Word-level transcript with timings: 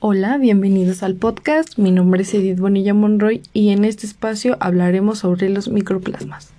Hola, 0.00 0.36
bienvenidos 0.36 1.02
al 1.02 1.14
podcast. 1.14 1.78
Mi 1.78 1.90
nombre 1.90 2.22
es 2.22 2.34
Edith 2.34 2.58
Bonilla 2.58 2.92
Monroy 2.92 3.42
y 3.54 3.70
en 3.70 3.84
este 3.84 4.06
espacio 4.06 4.56
hablaremos 4.60 5.20
sobre 5.20 5.48
los 5.48 5.68
microplasmas. 5.68 6.50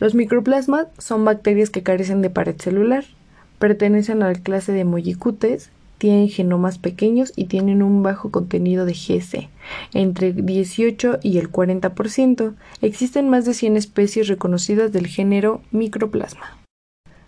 Los 0.00 0.14
microplasmas 0.14 0.88
son 0.98 1.24
bacterias 1.24 1.70
que 1.70 1.82
carecen 1.82 2.20
de 2.20 2.28
pared 2.28 2.56
celular, 2.58 3.04
pertenecen 3.58 4.22
a 4.22 4.28
la 4.28 4.34
clase 4.34 4.72
de 4.72 4.84
mollicutes, 4.84 5.70
tienen 5.96 6.28
genomas 6.28 6.78
pequeños 6.78 7.32
y 7.36 7.46
tienen 7.46 7.82
un 7.82 8.02
bajo 8.02 8.30
contenido 8.30 8.84
de 8.84 8.92
GC, 8.92 9.48
entre 9.94 10.32
18 10.32 11.20
y 11.22 11.38
el 11.38 11.50
40%. 11.50 12.54
Existen 12.82 13.30
más 13.30 13.46
de 13.46 13.54
100 13.54 13.78
especies 13.78 14.28
reconocidas 14.28 14.92
del 14.92 15.06
género 15.06 15.62
microplasma. 15.70 16.65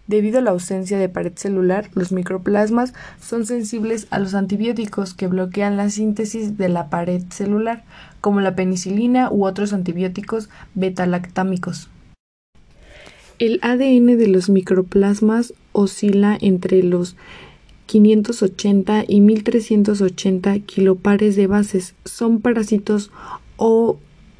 Debido 0.09 0.39
a 0.39 0.43
la 0.43 0.53
ausencia 0.53 0.99
de 0.99 1.11
pared 1.11 1.35
celular, 1.37 1.91
los 1.93 2.13
microplasmas 2.13 2.95
son 3.21 3.45
sensibles 3.45 4.07
a 4.09 4.19
los 4.19 4.35
antibióticos 4.35 5.13
que 5.13 5.27
bloquean 5.27 5.77
la 5.77 5.91
síntesis 5.91 6.57
de 6.57 6.71
la 6.71 6.89
pared 6.89 7.23
celular, 7.29 7.85
como 8.23 8.41
la 8.41 8.57
penicilina 8.57 9.31
u 9.31 9.45
otros 9.45 9.75
antibióticos 9.75 10.49
betalactámicos. 10.75 11.91
El 13.39 13.61
ADN 13.61 14.17
de 14.17 14.29
los 14.29 14.49
microplasmas 14.49 15.53
oscila 15.73 16.39
entre 16.41 16.83
los 16.83 17.15
580 17.85 19.05
y 19.07 19.21
1380 19.21 20.61
kilopares 20.61 21.37
de 21.37 21.47
bases. 21.47 21.95
Son 22.07 22.41
parásitos 22.41 23.11
o 23.59 23.99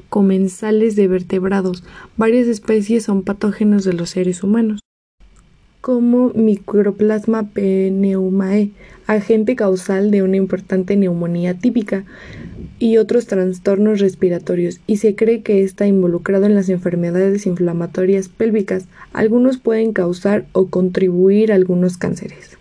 comensales 0.09 0.95
de 0.95 1.07
vertebrados. 1.07 1.83
Varias 2.17 2.47
especies 2.47 3.03
son 3.03 3.21
patógenos 3.21 3.83
de 3.83 3.93
los 3.93 4.09
seres 4.09 4.41
humanos 4.41 4.79
como 5.89 6.31
Microplasma 6.35 7.49
pneumae, 7.49 8.69
agente 9.07 9.55
causal 9.55 10.11
de 10.11 10.21
una 10.21 10.37
importante 10.37 10.95
neumonía 10.95 11.55
típica 11.55 12.05
y 12.77 12.97
otros 12.97 13.25
trastornos 13.25 13.99
respiratorios, 13.99 14.81
y 14.85 14.97
se 14.97 15.15
cree 15.15 15.41
que 15.41 15.63
está 15.63 15.87
involucrado 15.87 16.45
en 16.45 16.53
las 16.53 16.69
enfermedades 16.69 17.47
inflamatorias 17.47 18.29
pélvicas. 18.29 18.85
Algunos 19.13 19.57
pueden 19.57 19.91
causar 19.91 20.45
o 20.51 20.67
contribuir 20.67 21.51
a 21.51 21.55
algunos 21.55 21.97
cánceres. 21.97 22.59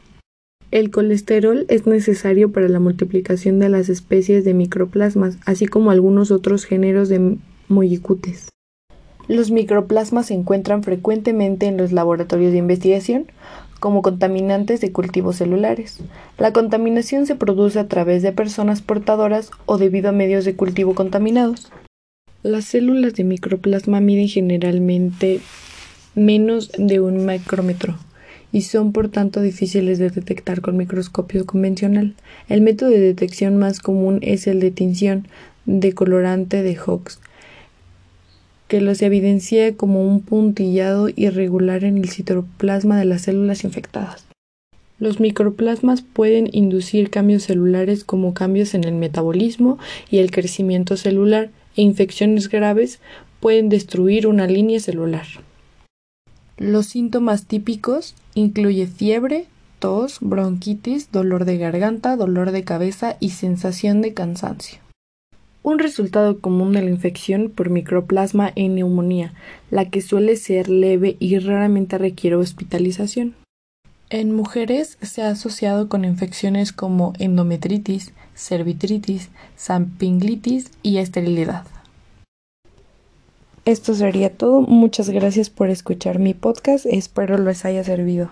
El 0.70 0.90
colesterol 0.90 1.66
es 1.68 1.86
necesario 1.86 2.50
para 2.50 2.70
la 2.70 2.80
multiplicación 2.80 3.58
de 3.58 3.68
las 3.68 3.90
especies 3.90 4.42
de 4.42 4.54
microplasmas, 4.54 5.36
así 5.44 5.66
como 5.66 5.90
algunos 5.90 6.30
otros 6.30 6.64
géneros 6.64 7.10
de 7.10 7.36
mollicutes. 7.68 8.48
Los 9.28 9.50
microplasmas 9.50 10.26
se 10.26 10.34
encuentran 10.34 10.82
frecuentemente 10.82 11.66
en 11.66 11.76
los 11.76 11.92
laboratorios 11.92 12.52
de 12.52 12.58
investigación 12.58 13.26
como 13.78 14.02
contaminantes 14.02 14.80
de 14.80 14.90
cultivos 14.90 15.36
celulares. 15.36 15.98
La 16.38 16.52
contaminación 16.52 17.26
se 17.26 17.36
produce 17.36 17.78
a 17.78 17.88
través 17.88 18.22
de 18.22 18.32
personas 18.32 18.82
portadoras 18.82 19.50
o 19.66 19.78
debido 19.78 20.08
a 20.08 20.12
medios 20.12 20.44
de 20.44 20.56
cultivo 20.56 20.94
contaminados. 20.94 21.70
Las 22.42 22.64
células 22.64 23.14
de 23.14 23.24
microplasma 23.24 24.00
miden 24.00 24.28
generalmente 24.28 25.40
menos 26.14 26.72
de 26.78 27.00
un 27.00 27.26
micrómetro 27.26 27.98
y 28.50 28.62
son 28.62 28.92
por 28.92 29.10
tanto 29.10 29.42
difíciles 29.42 29.98
de 29.98 30.08
detectar 30.08 30.62
con 30.62 30.76
microscopio 30.76 31.44
convencional. 31.44 32.14
El 32.48 32.62
método 32.62 32.90
de 32.90 33.00
detección 33.00 33.58
más 33.58 33.80
común 33.80 34.20
es 34.22 34.46
el 34.46 34.60
de 34.60 34.70
tinción 34.70 35.28
de 35.66 35.92
colorante 35.92 36.62
de 36.62 36.74
Hooks, 36.74 37.20
que 38.68 38.80
los 38.80 39.02
evidencia 39.02 39.74
como 39.76 40.06
un 40.06 40.20
puntillado 40.20 41.08
irregular 41.16 41.84
en 41.84 41.98
el 41.98 42.10
citoplasma 42.10 42.98
de 42.98 43.06
las 43.06 43.22
células 43.22 43.64
infectadas. 43.64 44.26
Los 44.98 45.20
microplasmas 45.20 46.02
pueden 46.02 46.48
inducir 46.52 47.10
cambios 47.10 47.44
celulares 47.44 48.04
como 48.04 48.34
cambios 48.34 48.74
en 48.74 48.84
el 48.84 48.94
metabolismo 48.94 49.78
y 50.10 50.18
el 50.18 50.30
crecimiento 50.30 50.96
celular 50.96 51.50
e 51.76 51.82
infecciones 51.82 52.48
graves 52.48 53.00
pueden 53.40 53.68
destruir 53.68 54.26
una 54.26 54.46
línea 54.46 54.80
celular. 54.80 55.26
Los 56.56 56.86
síntomas 56.86 57.46
típicos 57.46 58.16
incluyen 58.34 58.88
fiebre, 58.88 59.46
tos, 59.78 60.18
bronquitis, 60.20 61.12
dolor 61.12 61.44
de 61.44 61.56
garganta, 61.56 62.16
dolor 62.16 62.50
de 62.50 62.64
cabeza 62.64 63.16
y 63.20 63.30
sensación 63.30 64.02
de 64.02 64.12
cansancio. 64.12 64.87
Un 65.62 65.78
resultado 65.78 66.40
común 66.40 66.72
de 66.72 66.82
la 66.82 66.90
infección 66.90 67.50
por 67.54 67.70
microplasma 67.70 68.52
es 68.56 68.70
neumonía, 68.70 69.34
la 69.70 69.90
que 69.90 70.00
suele 70.00 70.36
ser 70.36 70.68
leve 70.68 71.16
y 71.18 71.38
raramente 71.38 71.98
requiere 71.98 72.36
hospitalización. 72.36 73.34
En 74.10 74.34
mujeres 74.34 74.96
se 75.02 75.20
ha 75.20 75.30
asociado 75.30 75.88
con 75.88 76.04
infecciones 76.04 76.72
como 76.72 77.12
endometritis, 77.18 78.12
cervitritis, 78.34 79.28
sampinglitis 79.56 80.70
y 80.82 80.96
esterilidad. 80.98 81.64
Esto 83.66 83.94
sería 83.94 84.34
todo. 84.34 84.62
Muchas 84.62 85.10
gracias 85.10 85.50
por 85.50 85.68
escuchar 85.68 86.18
mi 86.18 86.32
podcast. 86.32 86.86
Espero 86.86 87.36
les 87.36 87.66
haya 87.66 87.84
servido. 87.84 88.30